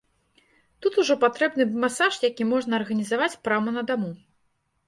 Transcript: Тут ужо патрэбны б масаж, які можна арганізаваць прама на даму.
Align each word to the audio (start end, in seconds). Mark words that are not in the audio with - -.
Тут 0.85 0.97
ужо 1.03 1.17
патрэбны 1.25 1.67
б 1.73 1.83
масаж, 1.83 2.13
які 2.31 2.47
можна 2.55 2.81
арганізаваць 2.81 3.39
прама 3.49 3.71
на 3.77 3.89
даму. 3.93 4.11